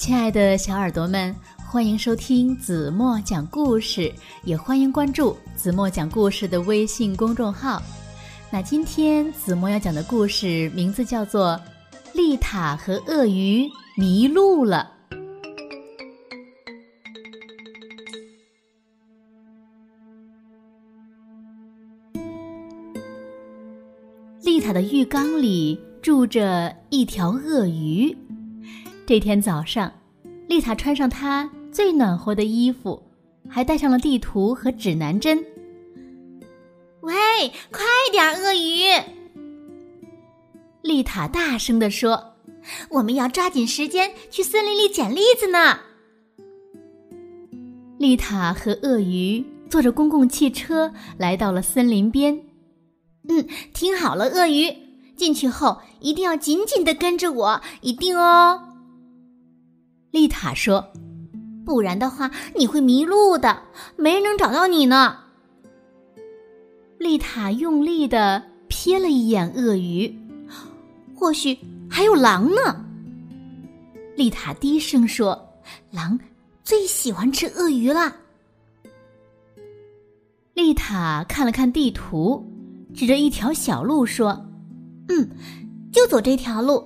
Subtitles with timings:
[0.00, 4.10] 亲爱的小耳朵们，欢迎收听子墨讲故事，
[4.44, 7.82] 也欢迎关注子墨讲故事的微信公众号。
[8.50, 11.60] 那今天子墨要讲的故事名字叫做
[12.16, 14.90] 《丽塔和鳄鱼迷路了》。
[24.42, 28.16] 丽塔的浴缸里住着一条鳄鱼。
[29.10, 29.92] 这天早上，
[30.46, 33.02] 丽塔穿上她最暖和的衣服，
[33.48, 35.44] 还带上了地图和指南针。
[37.00, 37.12] 喂，
[37.72, 37.82] 快
[38.12, 38.84] 点，鳄鱼！
[40.82, 42.34] 丽塔大声地说
[42.88, 45.80] ：“我们要抓紧时间去森林里捡栗子呢。”
[47.98, 52.40] 丽塔和鳄鱼坐着公共汽车来到了森林边。
[53.28, 54.72] 嗯，听好了，鳄鱼，
[55.16, 58.68] 进去后一定要紧紧的跟着我，一定哦。
[60.10, 60.92] 丽塔说
[61.64, 63.62] ：“不然的话，你会迷路的，
[63.96, 65.16] 没人能找到你呢。”
[66.98, 70.12] 丽塔用力的瞥了一眼鳄鱼，
[71.14, 71.56] 或许
[71.88, 72.84] 还有狼呢。
[74.16, 75.48] 丽塔低声说
[75.90, 76.18] ：“狼
[76.62, 78.14] 最喜欢吃鳄鱼了。”
[80.52, 82.44] 丽塔看了看地图，
[82.92, 84.32] 指着一条小路说
[85.08, 85.30] ：“嗯，
[85.92, 86.84] 就走这条路。”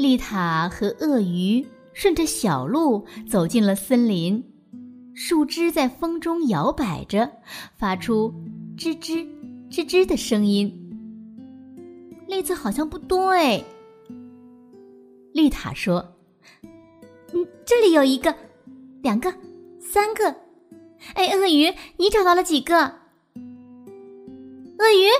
[0.00, 4.42] 丽塔和鳄鱼顺着小路走进了森林，
[5.14, 7.30] 树枝在风中摇摆着，
[7.76, 8.32] 发出
[8.78, 9.26] 吱吱
[9.70, 10.74] 吱吱的声音。
[12.26, 13.62] 栗子好像不多哎。
[15.34, 16.14] 丽塔说
[17.34, 18.34] ：“嗯，这里有一个，
[19.02, 19.34] 两个，
[19.78, 20.34] 三个。
[21.12, 22.74] 哎，鳄鱼，你找到了几个？
[24.78, 25.10] 鳄鱼。”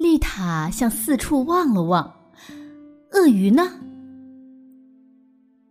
[0.00, 2.12] 丽塔向四处望了望。
[3.26, 3.62] 鳄鱼呢？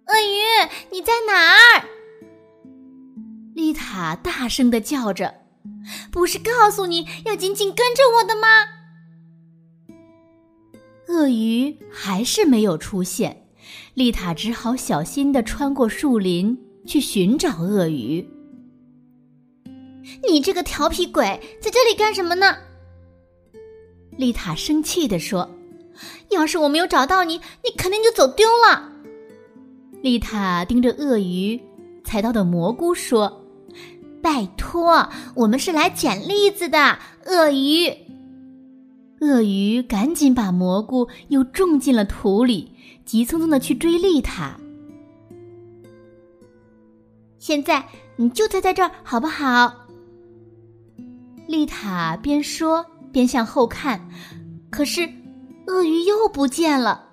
[0.07, 0.41] 鳄鱼，
[0.91, 1.85] 你在哪儿？
[3.53, 5.33] 丽塔大声的叫着
[6.11, 8.47] ：“不是告诉你要紧紧跟着我的吗？”
[11.07, 13.47] 鳄鱼还是没有出现，
[13.93, 18.27] 丽塔只好小心的穿过树林去寻找鳄鱼。
[20.27, 21.23] 你这个调皮鬼，
[21.61, 22.57] 在这里干什么呢？
[24.17, 25.49] 丽塔生气的说。
[26.29, 28.91] 要是我没有找到你，你肯定就走丢了。
[30.01, 31.59] 丽塔盯着鳄鱼
[32.03, 33.41] 采到的蘑菇说
[34.21, 37.91] ：“拜托，我们是来捡栗子的。”鳄鱼，
[39.21, 42.71] 鳄鱼赶紧把蘑菇又种进了土里，
[43.03, 44.59] 急匆匆的去追丽塔。
[47.39, 47.83] 现在
[48.15, 49.73] 你就待在这儿好不好？
[51.47, 54.07] 丽塔边说边向后看，
[54.69, 55.09] 可是。
[55.67, 57.09] 鳄鱼又不见了。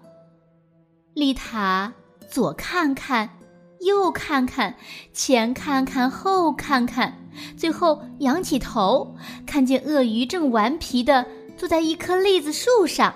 [1.14, 1.92] 丽塔
[2.30, 3.38] 左看看，
[3.80, 4.76] 右看看，
[5.12, 11.26] 前看看，后看看，最后仰起头，看见鳄鱼正顽皮的
[11.56, 13.14] 坐在一棵栗子树上。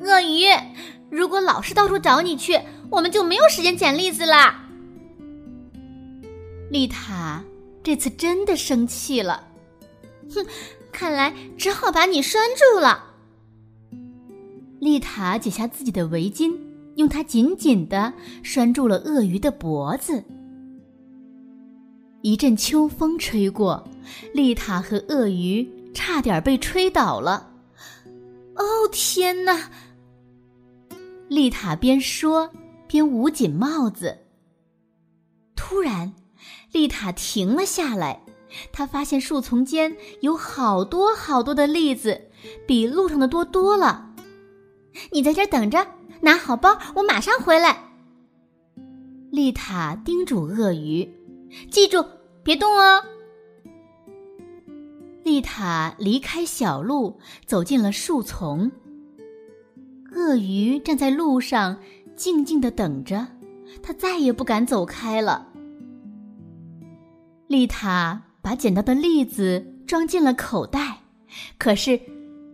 [0.00, 0.46] 鳄鱼，
[1.10, 4.68] 如果老是到处找你去，我们就没有时间捡栗子啦。
[6.70, 7.44] 丽塔
[7.82, 9.48] 这次真的生气了，
[10.34, 10.46] 哼，
[10.90, 13.11] 看来只好把你拴住了。
[14.82, 16.52] 丽塔解下自己的围巾，
[16.96, 18.12] 用它紧紧的
[18.42, 20.24] 拴住了鳄鱼的脖子。
[22.20, 23.88] 一阵秋风吹过，
[24.34, 27.52] 丽塔和鳄鱼差点被吹倒了。
[28.56, 29.70] 哦天哪！
[31.28, 32.50] 丽塔边说
[32.88, 34.18] 边捂紧帽子。
[35.54, 36.12] 突然，
[36.72, 38.24] 丽塔停了下来，
[38.72, 42.20] 她发现树丛间有好多好多的栗子，
[42.66, 44.08] 比路上的多多了。
[45.10, 45.86] 你在这等着，
[46.20, 47.90] 拿好包，我马上回来。
[49.30, 51.08] 丽塔叮嘱鳄鱼
[51.70, 52.04] ：“记住，
[52.42, 53.02] 别动哦。”
[55.24, 58.70] 丽塔离开小路，走进了树丛。
[60.14, 61.78] 鳄鱼站在路上，
[62.14, 63.26] 静静的等着，
[63.82, 65.48] 它再也不敢走开了。
[67.46, 70.98] 丽塔把捡到的栗子装进了口袋，
[71.56, 71.98] 可是。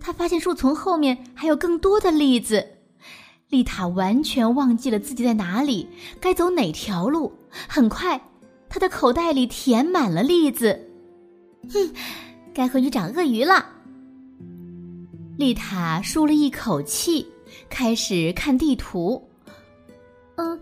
[0.00, 2.66] 他发现树丛后面还有更多的栗子，
[3.48, 5.88] 丽塔完全忘记了自己在哪里，
[6.20, 7.32] 该走哪条路。
[7.68, 8.20] 很快，
[8.68, 10.88] 他的口袋里填满了栗子。
[11.70, 11.92] 哼，
[12.54, 13.66] 该回去找鳄鱼了。
[15.36, 17.26] 丽塔舒了一口气，
[17.68, 19.22] 开始看地图。
[20.36, 20.58] 嗯，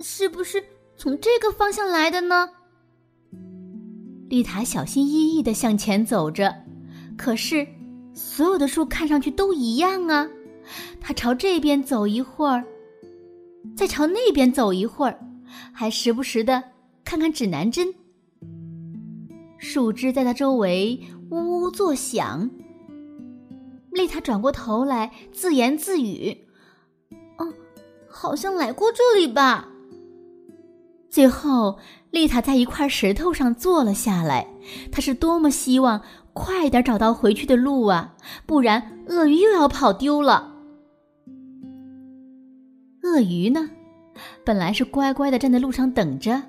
[0.00, 0.62] 是不是
[0.96, 2.48] 从这个方向来的呢？
[4.28, 6.54] 丽塔小心翼翼的向前走着，
[7.16, 7.66] 可是。
[8.18, 10.28] 所有的树看上去都一样啊，
[11.00, 12.64] 他朝这边走一会儿，
[13.76, 15.16] 再朝那边走一会儿，
[15.72, 16.60] 还时不时的
[17.04, 17.94] 看看指南针。
[19.56, 21.00] 树枝在他周围
[21.30, 22.50] 呜呜作响。
[23.92, 26.36] 丽塔转过头来，自言自语
[27.38, 27.52] ：“哦，
[28.08, 29.68] 好像来过这里吧。”
[31.08, 31.78] 最后，
[32.10, 34.48] 丽塔在一块石头上坐了下来。
[34.92, 36.02] 她是多么希望
[36.38, 38.14] 快点找到回去的路啊！
[38.46, 40.54] 不然，鳄鱼又要跑丢了。
[43.02, 43.68] 鳄鱼呢，
[44.44, 46.40] 本来是乖乖的站在路上等着，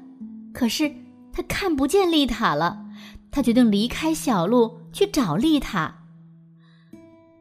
[0.54, 0.92] 可是
[1.34, 2.86] 他看不见丽塔了。
[3.32, 5.96] 他决定离开小路去找丽塔。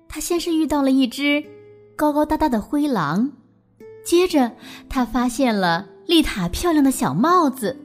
[0.09, 1.45] 他先是遇到了一只
[1.97, 3.33] 高高大大的灰狼，
[4.05, 4.53] 接着
[4.89, 7.79] 他发现了丽塔漂亮的小帽子，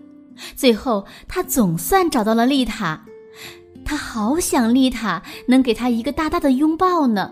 [0.56, 3.06] 最后他总算找到了丽塔。
[3.94, 7.32] 他好想丽塔能给他一个大大的拥抱呢。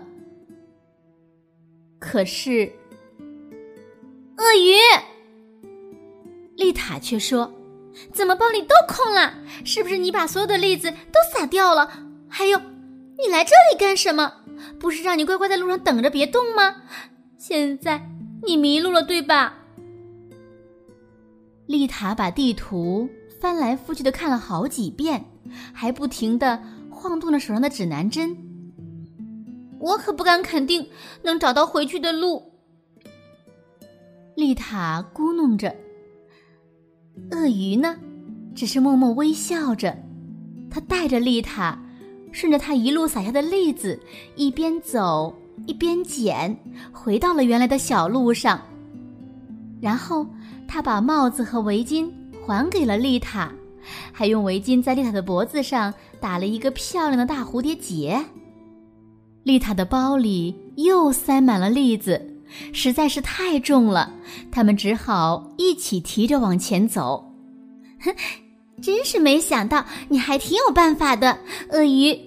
[1.98, 2.72] 可是，
[4.36, 4.76] 鳄鱼，
[6.54, 7.52] 丽塔却说
[8.14, 9.34] ：“怎么包里都空了？
[9.64, 11.90] 是不是你把所有的栗子都撒掉了？
[12.28, 12.60] 还有，
[13.18, 14.32] 你来这里干什么？”
[14.78, 16.76] 不是让你乖乖在路上等着别动吗？
[17.38, 18.08] 现在
[18.44, 19.52] 你迷路了，对吧？
[21.66, 23.10] 丽塔把地图
[23.40, 25.24] 翻来覆去的看了好几遍，
[25.72, 28.36] 还不停的晃动着手上的指南针。
[29.78, 30.86] 我可不敢肯定
[31.22, 32.42] 能找到回去的路。
[34.34, 35.74] 丽塔咕哝着。
[37.30, 37.96] 鳄鱼呢，
[38.54, 39.96] 只是默默微笑着，
[40.70, 41.78] 他带着丽塔。
[42.34, 44.00] 顺着他一路撒下的栗子，
[44.36, 45.36] 一边走
[45.66, 46.56] 一边捡，
[46.90, 48.58] 回到了原来的小路上。
[49.82, 50.26] 然后
[50.66, 52.10] 他把帽子和围巾
[52.40, 53.52] 还给了丽塔，
[54.12, 58.24] 还用围巾在丽塔的脖子上打了一个漂亮的大蝴蝶结。
[59.42, 62.24] 丽塔的包里又塞满了栗子，
[62.72, 64.12] 实在是太重了，
[64.50, 67.24] 他们只好一起提着往前走。
[68.80, 71.38] 真是没想到，你还挺有办法的，
[71.70, 72.18] 鳄鱼。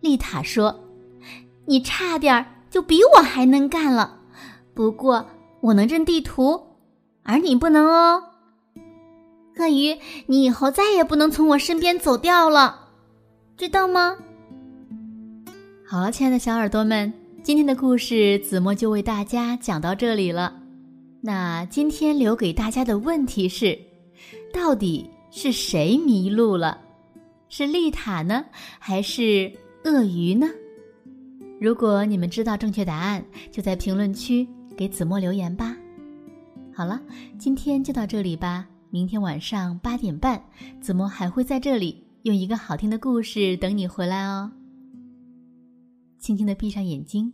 [0.00, 0.74] 丽塔说
[1.66, 4.18] ：“你差点就比我还能干了，
[4.74, 5.24] 不过
[5.60, 6.60] 我能认地图，
[7.22, 8.22] 而你不能哦。
[9.58, 12.88] 鳄鱼，你以后再也不能从我身边走掉了，
[13.56, 14.16] 知道吗？”
[15.86, 17.12] 好了，亲爱的小耳朵们，
[17.42, 20.60] 今天的故事子墨就为大家讲到这里了。
[21.20, 23.78] 那今天留给大家的问题是。
[24.52, 26.78] 到底是谁迷路了？
[27.48, 28.44] 是丽塔呢，
[28.78, 29.52] 还是
[29.82, 30.48] 鳄鱼呢？
[31.60, 34.46] 如果你们知道正确答案，就在评论区
[34.76, 35.76] 给子墨留言吧。
[36.72, 37.00] 好了，
[37.36, 38.64] 今天就到这里吧。
[38.94, 40.40] 明天晚上八点半，
[40.80, 44.52] 子墨还会在这里用一个好听的故事等你回来哦。
[46.20, 47.32] 轻轻的闭上眼睛，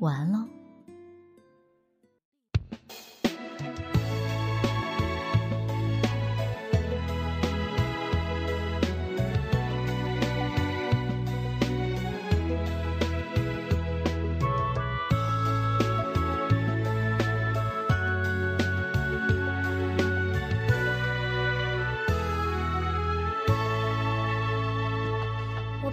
[0.00, 0.48] 晚安喽。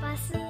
[0.01, 0.49] 巴斯。